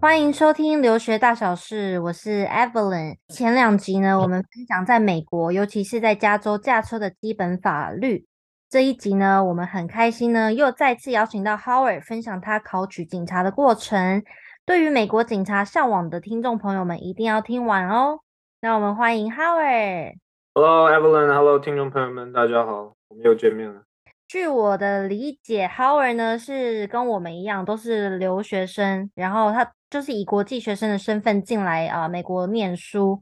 [0.00, 3.16] 欢迎收听留学大小事，我是 Evelyn。
[3.28, 8.26] 前两集呢，我们分享在美国，尤其是在加州驾车的基本法律。
[8.68, 14.22] 这一集呢，我们很开心呢，又再次邀请到 Howard 分享他考取警察的过程。
[14.64, 18.20] 对于美国警察向往的听众朋友们，一定要听完哦。
[18.60, 20.14] 那我们欢迎 Howard。
[20.54, 23.82] Hello Evelyn，Hello 听众朋友们，大家好，我们又见面了。
[24.28, 33.20] 据我的理解，Howard 呢是跟我们一样，都是留学生，然后他就是以国际学生的身份进来啊、呃、美国念书，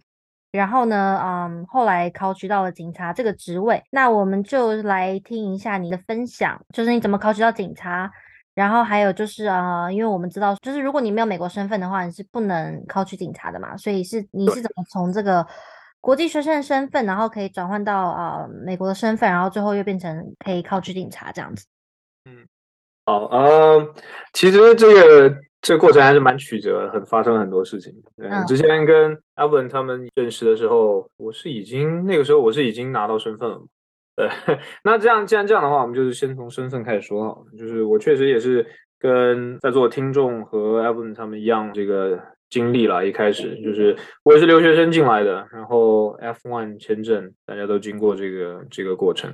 [0.53, 3.83] 然后呢，嗯，后来考取到了警察这个职位。
[3.91, 8.13] 那我们就来听一下你的分享，就是你怎么考取到警察，
[8.61, 15.47] 然后还有就是啊、呃，因为我们知道，就是如果你没有美国身份的话，你是不能考取警察的嘛，所以是你是怎么从这个。
[16.03, 21.67] 国际学生的身份，然后可以转换到啊、呃、美国的身份，然后最后又变成可以考取警察这样子。
[22.25, 22.49] 嗯，
[23.05, 23.95] 好，呃，
[24.33, 27.93] 其实这个这个过程还是蛮曲折，很发生了很多事情。
[28.17, 33.63] 嗯，之前跟 Alvin 他们认识的时候，我是已经那个时候我是已经拿到身份了。
[34.47, 37.45] 对，那这样既然这样的话，我们就是先从身份开始说好。
[37.59, 38.67] 就是我确实也是
[38.99, 42.21] 跟在座听众和 Evan 他们一样，这个。
[42.51, 49.33] 经历了，一开始就是我也是留学生进来的，然后 F1 签证大家都经过这个这个过程。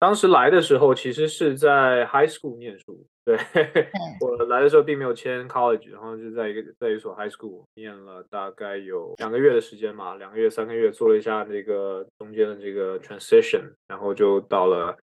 [0.00, 3.36] 当时来的时候其实是在 high school 念书，对，
[4.20, 14.96] 我来的时候并没有签 college，然后就在一个在一所 high school 念了大概有两个月的时间嘛，两个月三个月做了一下那个中间的这个 transition，然后就到了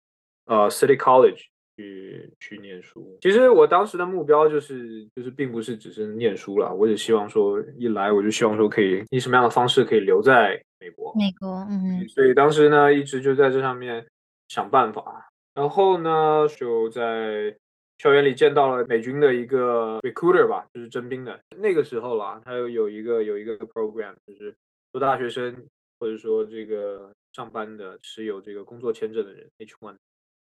[0.46, 1.42] 呃 City College。
[1.76, 14.06] 去去念书，其实我当时的目标就是就是并不是只是念书了，我只希望说一来我就希望说可以以什么样的方式可以留在美国，美国，嗯，所以当时呢一直就在这上面
[14.48, 17.56] 想办法，然后呢就在
[17.98, 24.54] 校园里见到了美军的一个 recruiter 吧，就是征兵的，那个时候啦，他有有一个有一个 program，就是
[24.92, 25.66] 说大学生
[25.98, 29.96] 或者说这个上班的持有这个工作签证的人 H1。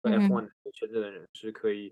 [0.02, 1.92] F1 签证的人是可以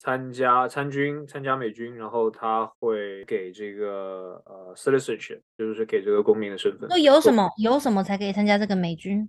[0.00, 6.88] 参加参军、参加美军，然后他会给这个呃 citizenship，就是给这个公民的身份。
[6.90, 9.28] 那有什么有什么才可以参加这个美军？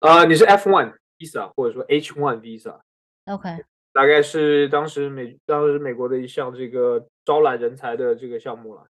[0.00, 2.80] 呃，你是 F1 visa 或者说 H1 visa。
[3.26, 8.86] OK，大概是当时美当时美国的一项这个招揽人才的这个项目了。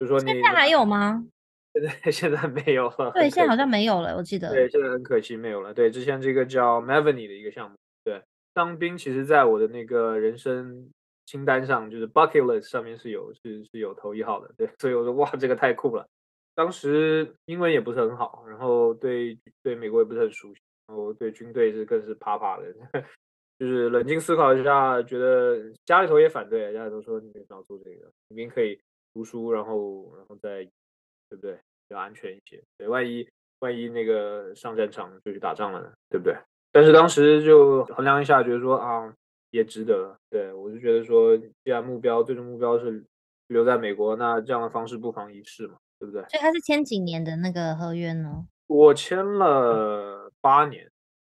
[0.00, 1.24] 就说你现在还有吗？
[1.72, 3.12] 现在现在没有了。
[3.12, 4.50] 对，现在好像没有了，我记得。
[4.50, 5.72] 对，现在很可惜没有了。
[5.72, 7.76] 对，之前这个叫 Maveny 的一个项目。
[8.04, 8.20] 对，
[8.52, 10.90] 当兵其实，在我的那个人生
[11.24, 14.52] 清单上，就是 bucket list 上面是有是是有头一号的。
[14.58, 16.06] 对，所以我说哇，这个太酷了。
[16.54, 22.64] 当时英文也不是很好，然后对对美国也不是很熟悉，然后对军队是更是怕怕的。
[23.58, 28.76] 就是冷静思考一下，觉得家里头也反对，家里头说你别搞做这个，明明可以
[29.14, 30.64] 读书，然后然后再
[31.28, 32.60] 对不对，比较安全一些。
[32.76, 33.28] 对，万一
[33.60, 36.36] 万一那个上战场就去打仗了呢，对不对？
[36.72, 39.14] 但是当时就衡量一下，觉得说啊，
[39.50, 40.16] 也值得。
[40.28, 43.04] 对，我就觉得说，既然目标最终目标是
[43.46, 46.22] 留在美国，那这样的方式不妨一试嘛，对不对？
[46.30, 48.46] 所以他是签几年的那个合约呢？
[48.66, 50.90] 我签了八年，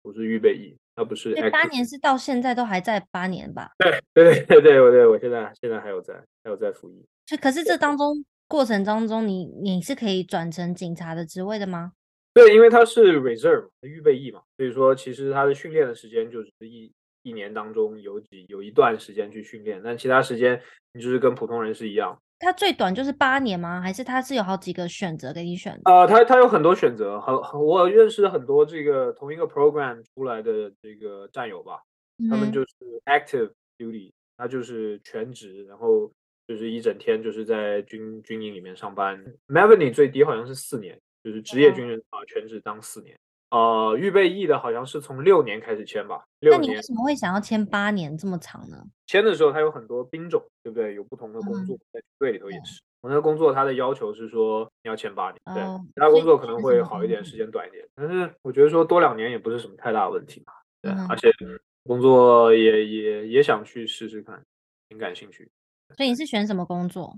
[0.02, 1.36] 不是预备役，那不是。
[1.52, 3.70] 八年是到现在都还在八年吧？
[4.16, 7.06] 对对对对，我对我现在现在还有在还有在服役。
[7.26, 11.92] 就可是这当中过程当中你，你你是可以转成警察的职位的吗？
[12.34, 20.60] 对，因为他是 reserve 预备役嘛，所以说其实他的训练的时间就是一一年当中有几有一段时间去训练，但其他时间
[20.94, 22.20] 你就是跟普通人是一样。
[22.44, 23.82] 他最短就是八年吗？
[23.82, 25.80] 还是它是有好几个选择给你选？
[25.86, 31.80] 呃，它它有很多选择，很我认识很多这个同一个 program 出来的这个战友吧，
[32.20, 32.68] 嗯、他们就是
[33.06, 36.12] active duty，他就是全职，然后
[36.48, 39.24] 就是一整天就是在军军营里面上班。
[39.48, 41.00] Maveny 最低好像是四年。
[41.24, 43.18] 就是职业军人啊，全职当四年。
[43.54, 46.26] 呃，预备役的好像是从六年开始签吧。
[46.40, 46.62] 六年。
[46.62, 48.84] 那你为什么会想要签八年这么长呢？
[49.06, 50.96] 签的时候，它有很多兵种，对不对？
[50.96, 52.82] 有不同的工作，在军队里头也是。
[53.02, 55.40] 我那个工作，它的要求是说你要签八年。
[55.54, 55.62] 对，
[55.94, 57.88] 其他工作可能会好一点，时间短一点。
[57.94, 60.54] 但是我觉得说多两年也不是什么太大的问题嘛。
[60.82, 61.30] 对，而且
[61.84, 64.44] 工作也也也想去试试看，
[64.90, 65.48] 挺感兴趣。
[65.96, 67.16] 所以你是选什么工作？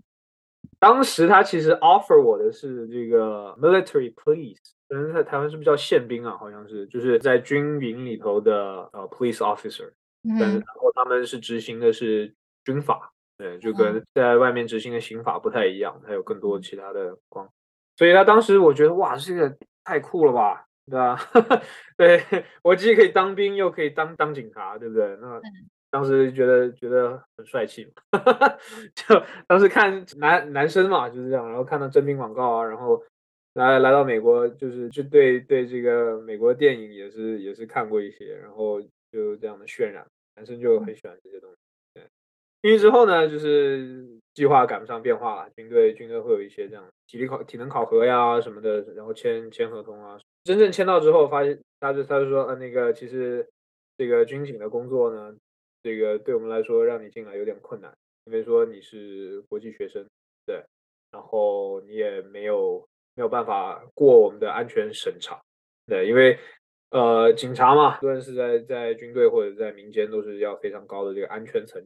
[0.79, 6.37] 当时他其实 offer 我的是这个 military police，可能在台湾是不是叫宪兵啊？
[6.37, 9.87] 好像是，就是在军营里头的呃 police officer，
[10.23, 12.33] 嗯，但是然后他们是执行的是
[12.63, 17.49] 军法，对，就跟在外面执行的刑法不太一样，还有更多其他的光。
[17.97, 21.17] 所以他当时我觉得哇，这个太酷了吧，对吧？
[21.97, 22.23] 对，
[22.61, 25.17] 我既可以当兵，又可以当当警察，对不对？
[25.21, 25.41] 那
[25.89, 27.87] 当时觉得觉得很帅气，
[28.93, 33.01] 就当时看男男生嘛就是这样，然后看到征兵广告啊，然后
[33.55, 38.81] 来来到美国，就是就对对这个美国电影也是也是看过一些，然后
[39.11, 40.05] 就这样的渲染，
[40.35, 41.55] 男生就很喜欢这些东西。
[41.93, 42.03] 对，
[42.61, 53.47] 进去之后呢，就是计划赶不上变化了，军队军队会有一些这样体力考体能考核呀什么的，然后签签合同啊，真正签到之后，发现他就他就说，呃，那个其实
[53.97, 55.35] 这个军警的工作呢。
[55.83, 57.93] 这个对我们来说，让你进来有点困难，
[58.25, 60.03] 因为说你是国际学生，
[60.43, 60.63] 对，
[61.11, 62.83] 然后你也没有
[63.15, 65.41] 没有办法过我们的安全审查，
[65.87, 66.37] 对，因为
[66.91, 71.83] 呃，警察嘛，无论是在在军队或者在民间，都是要非常高的这个安全层，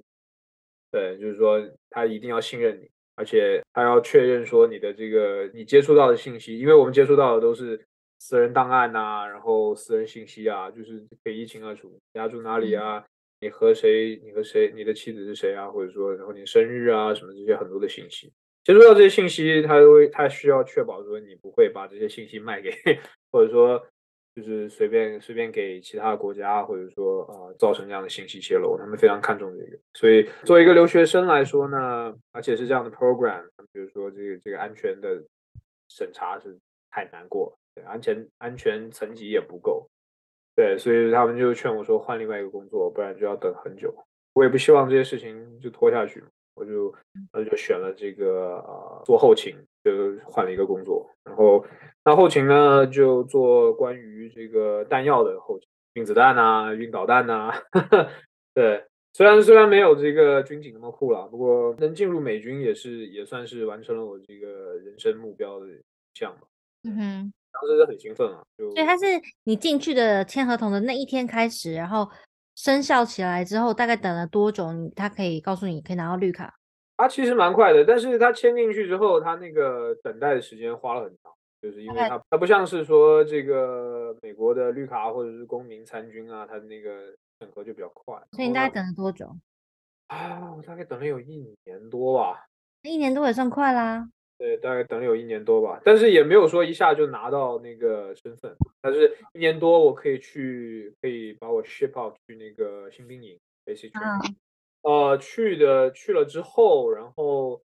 [0.91, 1.59] 对，就是说
[1.89, 7.79] 他一定要信任你，而且他要确认说你的这个你接触到的信息，因为我们接触到的都是
[8.19, 13.05] 私人档案呐，然后私人信息啊，就是可以一清二楚，家住哪里啊。
[13.41, 14.19] 你和谁？
[14.21, 14.69] 你和谁？
[14.75, 15.69] 你的妻子是谁啊？
[15.69, 18.29] 或者说，然后你生日啊，什么这些很多的信息，
[18.69, 22.69] 接触到这些信息，他会他需要确保说你不会把这些信息卖给，
[23.31, 23.83] 或者说
[24.35, 29.79] 就是随便随便给其他国家，或者说啊、呃、造成这样的信息泄露，他们非常看重这个。
[29.95, 33.41] 所以作为一个留学生来说呢，而且是这样的 program，
[33.73, 35.19] 比如说这个这个安全的
[35.87, 36.55] 审查是
[36.91, 39.89] 太难过，对，安全安全层级也不够。
[40.55, 43.91] 对，所以他们就劝我说换另外一个工作，不然就要等很久。
[44.33, 46.23] 我也不希望这些事情就拖下去，
[46.59, 46.93] 我就
[47.31, 49.91] 那就选了这个呃做后勤，就
[50.25, 51.09] 换了一个工作。
[51.23, 51.65] 然后
[52.03, 57.51] 那后勤呢，就做关于这个弹药的后勤，运子弹啊，运导弹啊。
[57.71, 58.09] 呵 呵
[58.53, 65.67] 对，虽然虽然没有这个军警那么酷了，不过能进入美军也是也算是完成了我这个人生目标的
[66.13, 66.41] 项吧。
[66.83, 67.33] 嗯哼。
[67.51, 69.05] 当时是很兴奋啊，就所以他是
[69.43, 72.07] 你进去的签合同的那一天开始，然后
[72.59, 74.73] 生效起来之后，大概等了多久？
[74.73, 76.53] 你他可以告诉你可以拿到绿卡？
[76.97, 88.13] 他其实蛮快的，但是他签进去之后，他那个等待的时间花了很长，就是因为他他不像是说这个美国的绿卡或者是公民参军啊，他那个审核就比较快。
[88.33, 89.33] 所以你大概等了多久？
[90.07, 92.45] 啊，我大概等了有一年多吧。
[92.81, 94.09] 一年多也算快啦。
[94.39, 104.35] 对，大概等了有一年多吧，但是也没有说一下就拿到那个身份，但是一年多我可以去，可以把我 ship out 去那个新兵营，basic training，
[104.83, 107.61] 呃，去的去了之后，然后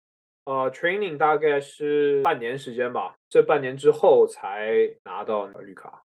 [0.45, 6.05] 呃 training 大概是半年时间吧，这半年之后才拿到绿卡。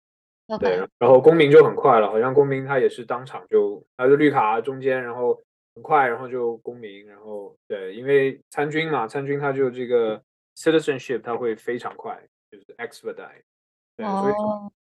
[0.59, 5.41] 对，然后公民就很快了，好像公民他也是当场就，他就绿卡中间，然后
[5.77, 10.21] 很快，然后就公民，然后对，因为参军嘛，参军他就这个。
[10.59, 12.21] Citizenship 它会非常快，
[12.51, 13.43] 就是 expedite，
[13.97, 14.23] 对，oh.
[14.23, 14.35] 所以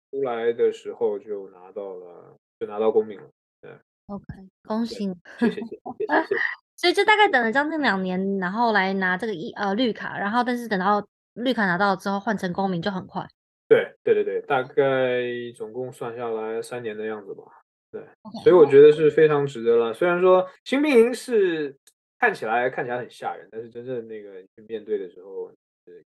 [0.09, 3.29] 出来的时候就拿到了，就拿到公民了。
[3.61, 3.71] 对
[4.07, 4.25] ，OK，
[4.63, 6.35] 恭喜你，谢谢谢谢谢谢。
[6.77, 11.05] 所以就大概等了将近两年，然后来拿这个一呃绿卡，然后但是等到
[11.35, 13.23] 绿卡拿到之后换成公民就很快。
[13.67, 15.21] 对对对对，大概
[15.55, 17.43] 总共算下来三年的样子吧。
[17.91, 18.43] 对，okay.
[18.43, 19.93] 所以我觉得是非常值得了。
[19.93, 21.77] 虽然说新兵营是。
[22.21, 25.51] 看起来看起来很吓人，但是真正那个去面对的时候，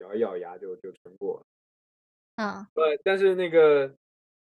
[0.00, 1.46] 咬一咬牙就就撑过了。
[2.36, 3.96] 啊，对，但是那个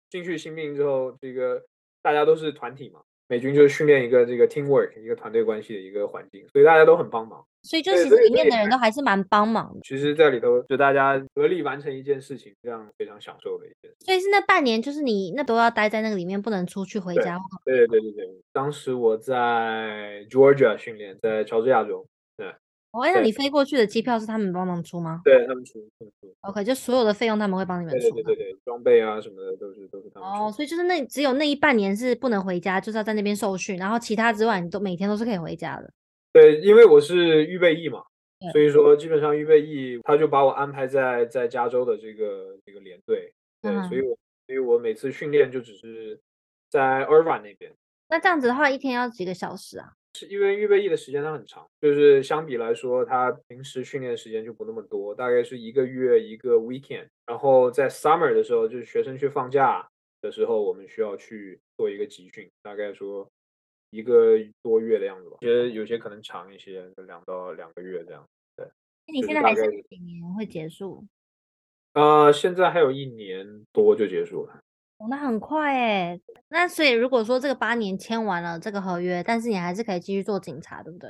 [0.09, 1.63] 进去新兵之后，这个
[2.01, 3.03] 大家都是团体嘛。
[3.29, 7.45] 美军就是训练一个这个 teamwork 一个团队关系的一个环境，所以大家都很帮忙。
[7.61, 9.79] 所以就其实里面的人都还是蛮帮忙的。
[9.83, 13.97] 其实，在里头就大家合力完成一件事情，这样非常享受的一件事。
[13.99, 17.37] 所以是那半年，就是你那都要待在那个里面，不能出去回家。
[17.65, 22.05] 对对对对对，当时我在 Georgia 训练，在乔治亚州。
[22.91, 23.11] 对。
[23.11, 25.21] 哦，那你飞过去的机票是他们帮忙出吗？
[25.23, 26.35] 对，他们出，他们出。
[26.41, 28.09] OK，就所有的费用他们会帮你们出。
[28.11, 30.27] 对对对对，装备啊什么的都是都是他们。
[30.27, 35.91] 哦，所以就是那只有那一半年是不能回家，就是要在那边受训，然后其他之外你都每天都是可以回家的。
[36.33, 38.01] 对，因为我是预备役嘛，
[38.51, 43.33] 所以说基本上预备役他就把我安排在在加州的这个这个连队。
[43.61, 44.17] 对，嗯、所以我
[44.47, 46.19] 所以我每次训练就只是
[46.69, 47.71] 在 Irvine 那边。
[48.07, 49.93] 那这样子的话，一天要几个小时啊？
[50.13, 57.07] 是因为预备役的时间它很长，就是相比来说，他平时训练的时间就不那么多，大概是一个月一个 weekend。
[57.25, 59.87] 然后在 summer 的时候，就是学生去放假
[60.21, 63.29] 的时候，我们需要去做一个集训，大概说
[63.91, 65.37] 一个多月的样子吧。
[65.41, 68.25] 有些有些可能长一些，两到两个月这样。
[68.57, 68.65] 对，
[69.07, 71.05] 那你现在还是几年会结束？
[71.93, 74.59] 呃，现在还有一年多就结束了。
[74.99, 81.09] 哦，那很快哎，那所以如果说这个八年签完了这个合约，但是你还是可以继续做警察，对不对？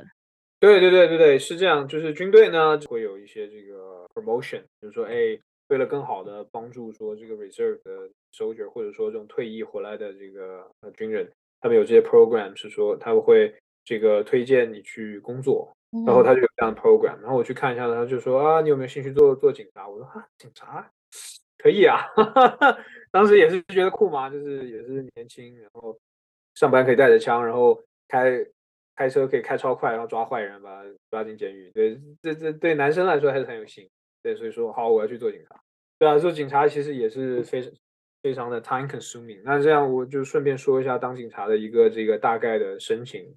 [0.60, 5.36] 对对对对对，是这样，就是军队呢会有一些这个 promotion，就是说，哎，
[5.68, 11.28] 为了更好的帮助说这个 reserve 的 soldier，或者说这种退役回来的这个呃军人，
[11.60, 13.52] 他们有这些 program，是说他们会
[13.84, 15.72] 这个推荐你去工作，
[16.06, 19.88] 然后他就有这样的 program，然后我去看一下，他就说啊，你有没有兴趣做做警察？
[19.88, 20.88] 我说啊，警察
[21.62, 22.78] 可以啊，哈哈哈，
[23.10, 25.98] 当时也是觉得酷嘛，就是也是年轻，然后
[26.54, 28.44] 上班可以带着枪，然后开。
[28.96, 31.70] 开车可以开超快，然后抓坏人，把他抓进监狱。
[31.70, 33.88] 对，这这对男生来说还是很有戏。
[34.22, 35.58] 对，所以说好，我要去做警察。
[35.98, 37.72] 对啊，做警察其实也是非常
[38.22, 39.40] 非常的 time consuming。
[39.42, 43.34] 那这样我就顺便说一下当警察的一个这个大概的申请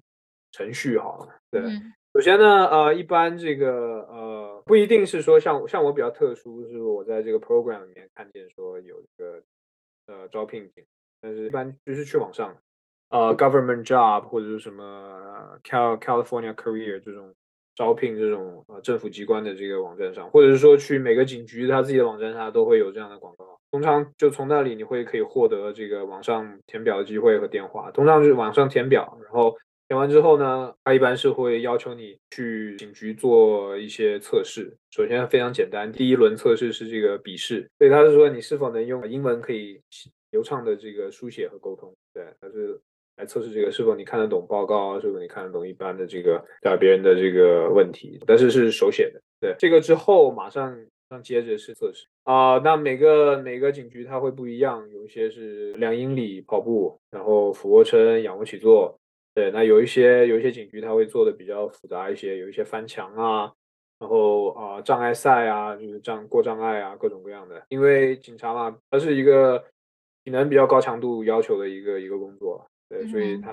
[0.52, 1.34] 程序好了。
[1.50, 4.23] 对，嗯、首先呢，呃，一般这个呃
[4.64, 9.42] 不一定是说像像我比较特殊，是我在这个 program 里面看见说有一个
[10.06, 10.70] 呃招聘，
[11.20, 12.56] 但是一般就是去网上。
[13.10, 17.32] 呃、uh,，government job 或者是什么 Cal California Career 这种
[17.76, 23.60] 招聘这种呃政府机关的这个网站上，或者是说去每个警局他自己的网站上都会有这样的广告。
[23.70, 27.88] 通常就从那里你会可以获得这个网上填表的机会和电话。
[27.92, 29.56] 通常是网上填表，然后
[29.94, 34.76] 填完之后呢，他一般是会要求你去警局做一些测试。
[34.90, 39.80] 首先非常简单，第一轮测试是这个笔试，所以他是说你是否能用英文可以
[40.32, 41.94] 流畅的这个书写和沟通。
[42.12, 42.80] 对，他是。
[43.16, 44.98] 来测试这个是否你看得懂报告？
[44.98, 48.18] 是否你看得懂一般的这个答别人的这个问题？
[48.26, 49.22] 但是是手写的。
[49.40, 50.76] 对，这个之后马上
[51.08, 52.58] 上接着是测试啊。
[52.64, 58.98] 那每个每个警局它会不一样，有一些是两英里跑步，然后俯卧撑、仰卧起坐。
[59.34, 63.52] 对，那有一些有一些警局它会做的比较复杂一些，有一些翻墙啊，
[63.98, 67.60] 然后啊障碍赛啊，就是障过障碍啊，各种各样的。
[67.68, 69.64] 因为警察嘛，它是一个
[70.22, 72.64] 体能比较高强度要求的一个一个工作。
[72.88, 73.52] 对，所以他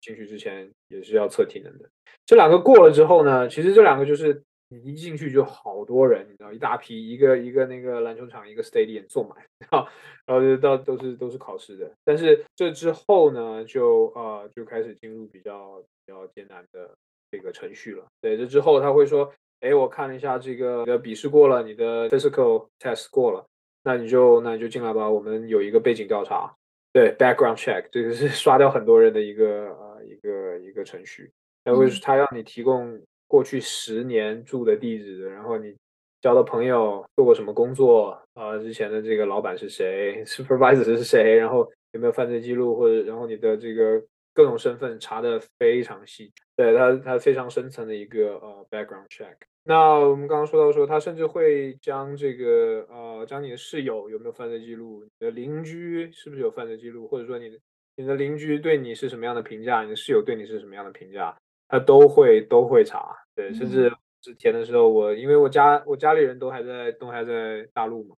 [0.00, 1.84] 进去之前也是要测体能的。
[1.84, 1.90] 嗯、
[2.24, 9.38] 这两个过了之后呢，其实这两个就是你一进去就好多人，你知道，一大批，一个一个那个篮球场，一个 stadium 坐满，
[9.70, 9.88] 然后
[10.26, 11.90] 然后就到都是都是考试的。
[12.04, 16.90] 但是这之后呢，就呃就开始进入比较比较艰难的
[17.30, 18.04] 这个程序了。
[18.20, 23.46] 对，这之后他会说，哎，我看了一下这个你的笔试过了，你的 physical test 过了，
[23.84, 26.54] 那你就那你就进来吧，我们有一个背景调查。
[26.92, 31.30] 对，background check 这个是 刷掉很多人的一个呃一个一个程序，
[31.64, 35.76] 然后他让你提供过去十年住的地址，然后你
[36.20, 44.02] 交的朋友做过什么工作，呃，之前的这个老板是谁， supervisor 是谁，然后有没有犯罪记录，或者然后你的这个
[44.34, 49.36] 各种身份查的非常细，对，他他非常深层的一个呃 background check。
[49.64, 57.58] 那我们刚刚说到说，他甚至会将这个呃，将你的室友有没有犯罪记录，你的邻居是不是有犯罪记录，或者说你的
[57.96, 61.36] 你的邻居对你是什么样的评价，你的室友对你是什么样的评价，
[61.68, 63.16] 他都会都会查。
[63.34, 68.16] 对，甚至之前的时候，我因为我家我家里人都还在都还在大陆嘛，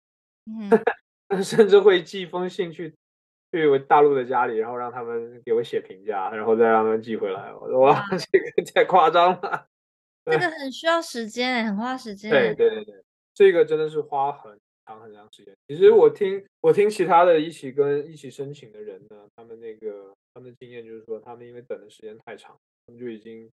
[1.29, 2.95] 嗯， 甚至会寄封信去
[3.53, 7.53] 去我大陆的家里，然后让他们给我写评价，然后再让他们寄回来。
[7.53, 9.67] 我说哇，这个太夸张了。
[10.25, 12.31] 这个很需要时间，很花时间。
[12.31, 12.95] 对对对对，
[13.35, 15.55] 这个真的是花很长很长时间。
[15.67, 22.57] 其实我听我听其他的一起跟一起申请的人呢，他们那个他们的经验就是说，他们因为等的时间太长，
[22.91, 23.49] 他们就已经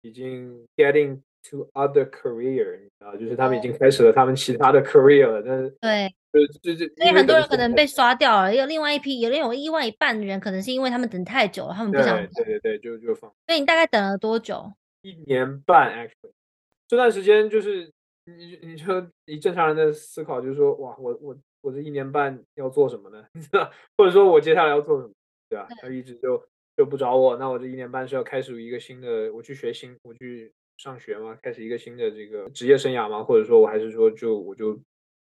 [0.00, 5.42] 已经 getting to other career，你知道，就是他们已经开始了他们其他的 career 了。
[5.46, 12.16] 但是对，就就所以很多人可能被刷掉了，有另外一批，有另有另外一半的人，可能是因为他们等太久了，他们不想。
[12.16, 13.30] 对对对，就就放。
[13.46, 14.72] 所以你大概等了多久？
[15.02, 16.32] 一年半，actually，
[16.88, 17.90] 这段时间就是
[18.24, 23.24] 你，你就以正常人的思考，就是说，哇，我我我这一年半要做什么呢？
[23.96, 25.12] 或者说我接下来要做什么？
[25.48, 25.66] 对吧？
[25.80, 26.40] 他一直就
[26.80, 31.36] 就不找我，那我这一年半是要开始一个新的，我去学新，我去上学嘛？
[31.42, 33.22] 开始一个新的这个职业生涯嘛？
[33.22, 34.80] 或者说我还是说就我就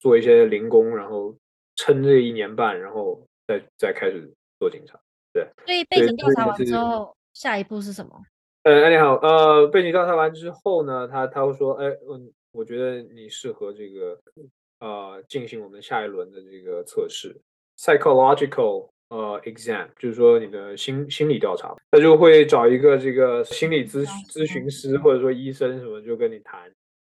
[0.00, 1.32] 做一些零工，然后
[1.76, 4.98] 撑这一年半，然后再再开始做警察？
[5.32, 5.46] 对。
[5.64, 8.20] 所以背景调查完之后，下一步是什么？
[8.66, 14.18] 呃，哎，你好，呃，背景调查完之后呢，他他会说，哎，嗯，我觉得你适合这个，
[14.80, 17.40] 呃，进行我们下一轮的这个测试
[17.78, 26.62] ，psychological 呃 exam，就是说你的心心理调查，他就会找一个这个心理咨咨询师或者说医生什么，就跟你谈，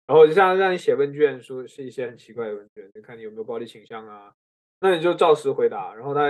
[0.07, 4.31] 然后就像让你写问卷，说是一些很奇怪的问卷，就看你有没有暴力倾向啊，
[4.79, 6.21] 那你就照实回答，然后他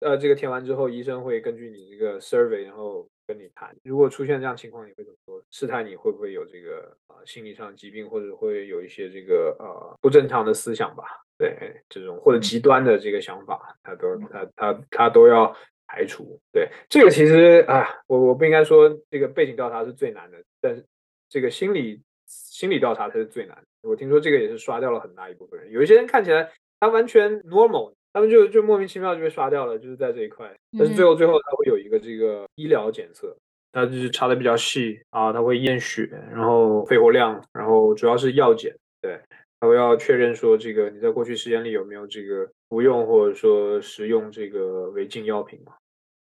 [0.00, 3.06] 呃这个填完之后，医生会根据你这个 survey，然后。
[3.26, 5.42] 跟你谈，如果出现这样情况，你会怎么做？
[5.50, 11.23] 试探你会不会有这个啊、呃、心理上的疾病，或者会有一些这个呃不正常的思想吧？
[11.36, 15.54] 对，这种或者极端的这个想法，他都他他他都要
[15.86, 16.40] 排除。
[16.52, 20.84] 对，这个其实啊，我我不应该说这个背景调查是最难的，但是
[21.28, 23.64] 这个心理心理调查才是最难的。
[23.88, 25.70] 我听说这个也是刷掉了很大一部分人。
[25.70, 26.50] 有一些人看起来
[26.80, 30.50] 他完全 normal，他们就就莫名其妙就被刷掉了，就是在这一块。
[30.78, 33.36] 但是最后最后他会有一个这个医疗检测，
[33.72, 39.20] 他就是查的比较细啊，他会验血，然后肺活量，然后主要是药检，对，
[39.64, 45.72] 他会要确认说这个你在过去时间里有没有这个服用或者说食用这个违禁药品嘛，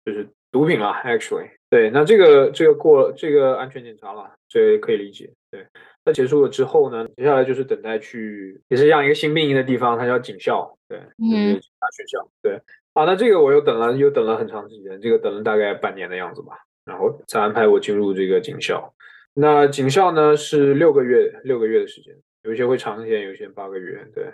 [0.05, 1.49] 就是毒品啊，actually。
[1.69, 5.29] 对，那这个这个过这个安全检查了，这可以理解。
[5.51, 5.67] 对，
[6.05, 12.25] 那结束了之后呢，接下来就是等待去，也是这样一个新兵营的地方，它叫警校，对，就是警察学校。
[12.41, 12.53] 对，
[12.93, 18.93] 啊，那这个我又等了又等了很长时间，这个等了大概半年的样子吧，然后才安排我进入这个警校。
[19.33, 22.15] 那警校呢是六个月，六个月的时间，
[22.47, 24.25] 有一些会长一点，有一些八个月，对。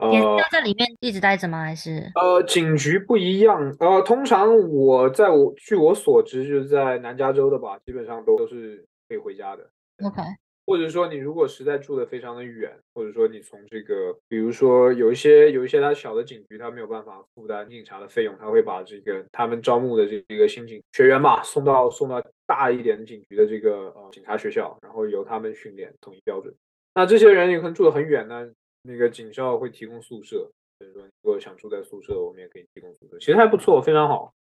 [0.00, 1.62] 要在里面一直待着吗？
[1.62, 3.72] 还是呃，警局不一样。
[3.78, 9.62] 呃，通常我在我据我所知，就是在南加州的吧，基本上都都是可以回家的。
[10.04, 10.20] OK。
[10.64, 26.52] 或者说你如果实在住的非常的远，或者说你从这个，比如说有一些有一些他小的警局，他没有办法负担警察的费用，他会把这个他们招募的这个新警学员嘛，送到送到大一点的警局的这个呃警察学校，然后由他们训练统一标准。
[26.94, 28.50] 那这些人有可能住的很远呢。
[28.84, 34.34] 那个警校会提供宿舍，所以说如果想住在宿舍，我们也可以提供宿舍，其实还不错，非常好。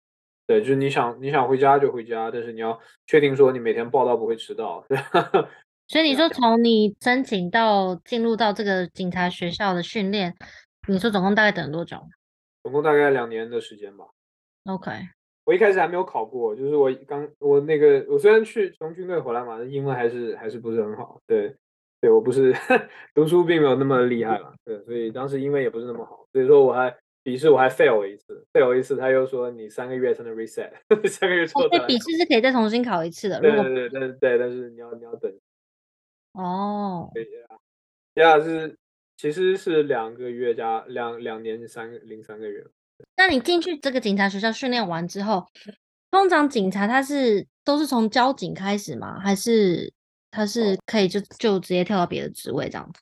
[0.47, 4.83] 对，就是你想你想回家就回家，但是你要确定说你每天报到不会迟到。
[4.89, 4.97] 对
[5.87, 10.35] 所以 你说从你申请到进入到这个警察学校的训练，
[10.87, 11.97] 你说总共大概等多久？
[12.63, 14.05] 总共大概两年的时间吧。
[14.65, 14.91] OK，
[15.45, 21.21] 我一开始还没有考过，就是我刚我那个我虽然去从军队回来嘛，但英文还是还是不是很好。
[21.27, 21.55] 对。
[22.01, 22.51] 对，我不是
[23.13, 26.91] 读书并没有那么厉害了，对，所以当时英文也不是那么好，所以说我还
[27.21, 30.71] 笔试我还 fail 了一次，fail 一次，他又说你三个月才能 reset，
[31.07, 31.77] 三个月错的。
[31.77, 33.39] 对，笔试是可以再重新考一次的。
[33.39, 35.31] 对对对，但是对，但是你要你要等。
[36.33, 37.11] 哦。
[37.13, 37.29] 对呀，
[38.15, 38.75] 第二，是
[39.15, 42.65] 其实是两个月加两两年三零三个月。
[43.15, 45.45] 那你进去这个警察学校训练完之后，
[46.09, 49.19] 通常警察他是都是从交警开始吗？
[49.19, 49.93] 还是？
[50.31, 53.01] 他是可以就就直接跳到别的职位这样子。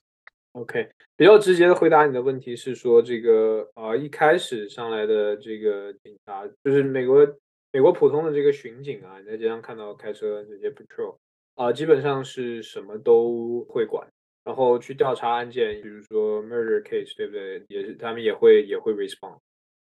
[0.52, 7.24] OK，比较直接的回答你的问题是说，这个啊、呃，一开始上来的这个警察，就是美国
[7.72, 11.14] 美国普通的这个巡警啊，你在街上看到开车直接 patrol
[11.54, 14.08] 啊、呃，基本上是什么都会管，
[14.42, 17.64] 然后去调查案件，比如说 murder case，对不对？
[17.68, 19.38] 也是他们也会也会 respond。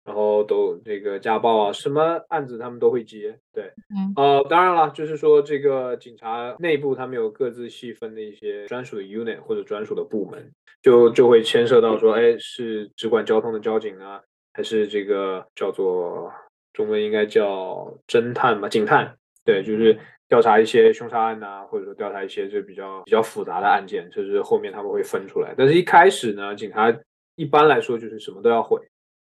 [0.05, 10.51] 然后都这个家暴啊，什么案子他们都会接，对，嗯，呃，当然了，就是说这个警察内部他们有各自细分的一些专属的 unit 或者专属的部门，
[10.83, 14.21] 就就会牵涉到说，哎，是只管交通的交警啊，
[14.53, 16.31] 还是这个叫做
[16.71, 19.97] 中文应该叫侦探吧，警探，对，就是
[20.29, 26.95] 调查一些凶杀案呐、啊，或者说调查一些就比较比较复杂的案件，就是后面他们会分出来，但是一开始呢，警察
[27.35, 28.79] 一般来说就是什么都要会。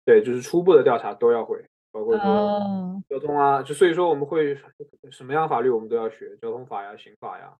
[0.05, 1.59] 对，就是初步的调查都要会，
[1.91, 3.65] 包括说交通啊，oh.
[3.65, 4.55] 就所以说我们会
[5.09, 7.53] 什么样法律我们都要学，交通法呀、刑法呀，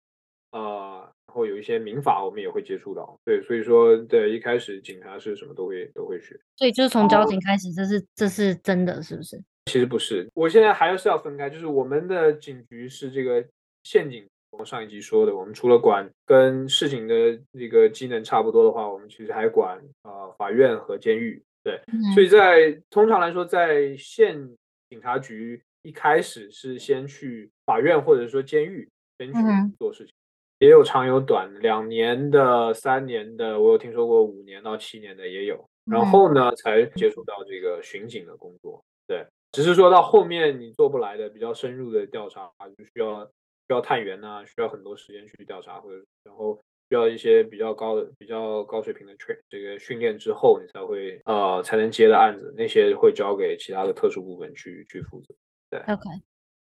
[0.52, 3.18] 啊、呃，然后有一些民法我们也会接触到。
[3.26, 6.40] 对，所以说对一开始警察是什么都会都会学。
[6.56, 9.42] 所以就是从交警开始，这是这是真的是不是？
[9.66, 13.44] 其实不是，我现在还是要分开，就是我们的警局是这个
[13.84, 17.16] 县警，我们上一集说的，我们除了管跟市警的
[17.52, 21.42] 那个机能差不多的话，我们其实还管啊、呃、法院和监狱。
[21.66, 21.82] 对，
[22.14, 24.56] 所以在通常来说，在县
[24.88, 29.40] 警察局一开始是先去法院或者说监狱先去
[29.80, 30.14] 做事情，
[30.60, 38.86] 也有长有短，两年的、三年的，我有听说过五年到七年的也有，然后呢才接触到这个巡警的工作。
[39.08, 43.32] 对，只是说到后面你做不来的比较深入的调查，就需要需
[43.70, 46.62] 要探员呐、啊，需要很多时间去调查，或者然后。
[46.96, 55.36] 需要一些比较高的、比较高水平的 train 这个训练之后，你才会呃才能接的案子，那些会交给其他的特殊部门去去负责。
[55.70, 56.04] 对，OK，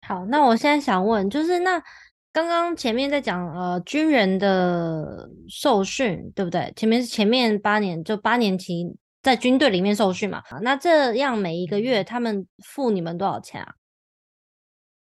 [0.08, 1.80] 好，那我现在想问，就是那
[2.34, 6.74] 刚刚前面在讲呃军人的受训，对不对？
[6.76, 10.42] 前面是前面八年，就八年期在军队里面受训嘛。
[10.64, 13.76] 那这样每一个月他们付你们多少钱啊？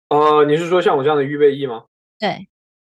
[0.09, 1.85] 呃，你是说像我这样的预备役吗？
[2.19, 2.47] 对，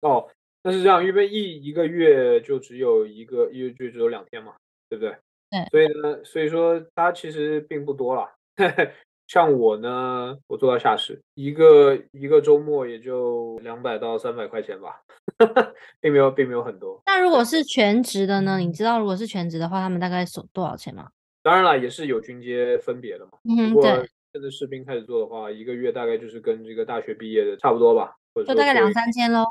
[0.02, 0.28] 哦。
[0.62, 4.54] 但是这样，预备役一个月就只有一个，一个月只有两天嘛，
[4.90, 5.16] 对不对？
[5.50, 5.66] 对。
[5.72, 8.32] 所以呢，所以说它其实并不多啦。
[9.28, 15.02] 像我呢，我做到下士，一个一个周末也就两百到三百块钱吧，
[16.02, 17.00] 并没有，并没有很多。
[17.06, 18.58] 那如果是全职的呢？
[18.58, 21.10] 你知道如果是全职的话，他们大概收多少钱吗？
[21.44, 23.34] 当然了，也是有军阶分别的嘛。
[23.44, 24.10] 嗯，对。
[24.34, 29.46] 现在士兵开始做的话，一个月大概就是跟这个大学毕业的差不多吧，或者就大概两三千喽。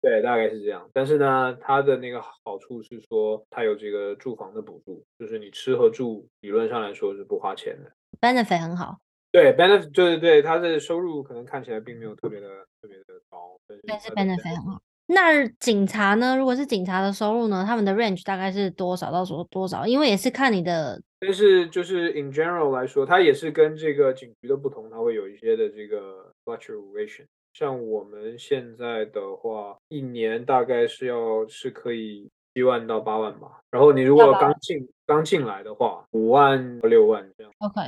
[0.00, 0.88] 对，大概是这样。
[0.92, 7.90] 但是呢，它的那个好处是说，它有这个住房的补助，就是你吃和住理论上来说是不花钱的。
[8.20, 8.98] benefit 很好。
[9.32, 12.48] 对，benefit 对对对，它的收入可能看起来并没有特别的
[12.80, 14.80] 特别的高，但是 benefit 很好。
[15.10, 16.36] 那警察呢？
[16.36, 17.64] 如果是警察的收入呢？
[17.66, 19.86] 他们的 range 大概是多少到多多少？
[19.86, 21.00] 因为也是看你的。
[21.18, 27.24] 但是就是 in general 来说，它也是跟这个警局的不同，它会有一些的这个 fluctuation。
[27.58, 33.58] 像我们现在的话，一年大概是要是可以七万到八万吧。
[33.72, 37.52] 然后你如果刚进刚进来的话，五万六万这样。
[37.58, 37.80] OK。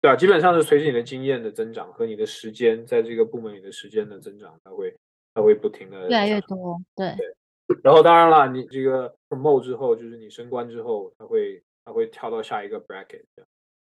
[0.00, 4.94] 对啊，基本上是随着你的经验的增长和你的时间在这个部门里的时间的增长，它会。
[5.34, 7.14] 它会不停的越来越多，对。
[7.16, 7.34] 对，
[7.82, 13.24] 然后当然了，你这个 promote 之后，就是你升官之后，它会它会跳到下一个 bracket。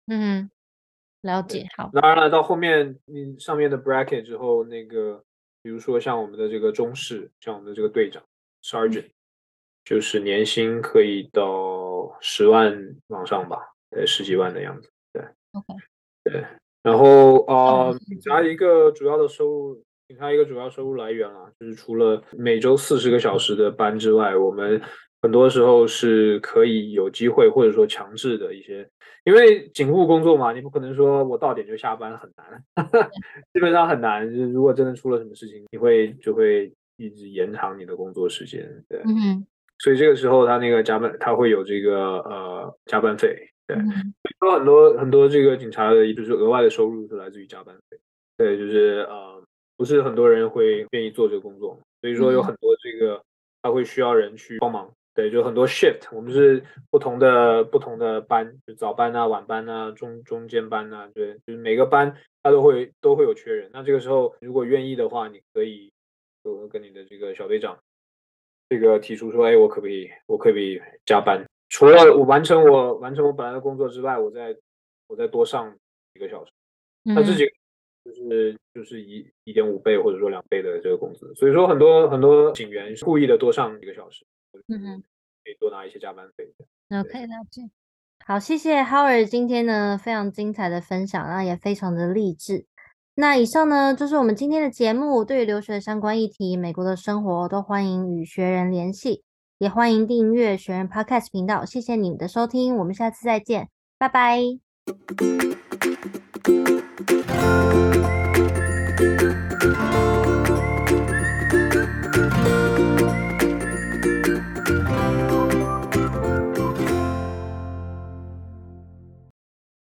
[0.08, 0.50] 嗯，
[1.22, 1.68] 了解。
[1.76, 1.90] 好。
[1.94, 5.24] 当然了，到后面你上面的 bracket 之后，那个
[5.62, 8.24] 比如说像我们的这个中士，像我们的这个队长
[8.64, 9.10] sergeant，
[9.84, 14.90] 就是年薪可以到十万往上吧，对，十几万的样子。
[15.14, 15.22] 对。
[15.54, 15.74] OK。
[16.24, 16.46] 对。
[16.84, 17.92] 然后啊，
[18.30, 19.84] 还有一个主要的收入。
[20.18, 24.82] 它一个主要收入来源啊，就是除了每周四十个小时的班之外，我们
[25.22, 28.88] 很多时候是可以有机会或者说强制的一些，
[29.24, 32.64] 因为警务工作嘛，你不可能说我到点就下班，很难，
[33.54, 34.30] 基本上很难。
[34.30, 39.00] 就是如果真的出了什么事情，你会就会一直延长你的工作时间，对。
[39.06, 39.46] 嗯。
[39.80, 43.36] 所以这个时候他那个加班，他会有这个呃加班费，
[43.68, 43.78] 对。
[44.40, 48.00] 说很多很多这个警察的，就是额外的收入是来自于加班费，
[48.38, 49.38] 对，就是呃。
[49.80, 53.22] 不是很多人会愿意做这个工作，所以说有很多这个
[53.62, 54.92] 他会需要人去帮忙。
[55.18, 63.68] 对，就很多 shift，我们是不同的不同的班，就早班啊、晚班啊、中中间班啊，对，就是每个班他都会都会有缺人。
[63.74, 65.92] 那这个时候如果愿意的话，你可以
[66.44, 67.80] 就跟你的这个小队长
[68.70, 71.44] 这个提出说，哎，我可不可以我可不可以加班？
[71.70, 74.56] 除了我完成我完成我本来的工作之外，我再
[75.08, 75.76] 我再多上
[76.14, 76.52] 几个小时。
[77.04, 77.52] 那这几个。
[78.06, 84.26] 就是就是一一点五倍或者说两倍的这个工资，所以说很多很多警员是故意的多上一个小时，
[84.68, 85.04] 嗯哼，
[85.44, 86.54] 可以多拿一些加班费。
[86.88, 87.70] 那可以了解。
[88.26, 92.66] 好，谢谢 Howard 今天呢非常精彩的分享，然后也非常的励志。
[93.16, 99.24] 那以上呢就是我们今天的节目，对于留学相关议题、美国的生活都欢迎与学人联系，
[99.58, 101.64] 也欢迎订阅学人 Podcast 频道。
[101.64, 104.42] 谢谢你们的收听，我们下次再见，拜拜。